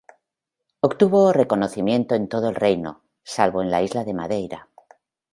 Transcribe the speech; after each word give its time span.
Obtuvo 0.79 1.31
reconocimiento 1.31 2.15
en 2.15 2.27
todo 2.27 2.49
el 2.49 2.55
Reino, 2.55 3.03
salvo 3.23 3.61
en 3.61 3.69
la 3.69 3.83
isla 3.83 4.03
de 4.03 4.15
Madeira. 4.15 4.67